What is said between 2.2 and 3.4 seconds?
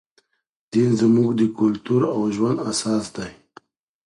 ژوند اساس دی.